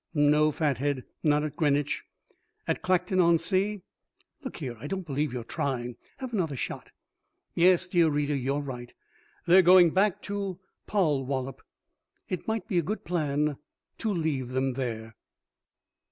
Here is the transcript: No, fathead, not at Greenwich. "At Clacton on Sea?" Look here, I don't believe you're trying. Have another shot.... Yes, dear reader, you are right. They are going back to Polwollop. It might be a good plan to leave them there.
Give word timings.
No, 0.15 0.49
fathead, 0.49 1.03
not 1.21 1.43
at 1.43 1.55
Greenwich. 1.55 2.05
"At 2.67 2.81
Clacton 2.81 3.19
on 3.19 3.37
Sea?" 3.37 3.83
Look 4.43 4.57
here, 4.57 4.75
I 4.79 4.87
don't 4.87 5.05
believe 5.05 5.31
you're 5.31 5.43
trying. 5.43 5.95
Have 6.17 6.33
another 6.33 6.55
shot.... 6.55 6.89
Yes, 7.53 7.87
dear 7.87 8.09
reader, 8.09 8.33
you 8.35 8.55
are 8.55 8.61
right. 8.61 8.91
They 9.45 9.59
are 9.59 9.61
going 9.61 9.91
back 9.91 10.23
to 10.23 10.57
Polwollop. 10.87 11.61
It 12.27 12.47
might 12.47 12.67
be 12.67 12.79
a 12.79 12.81
good 12.81 13.05
plan 13.05 13.57
to 13.99 14.11
leave 14.11 14.49
them 14.53 14.73
there. 14.73 15.13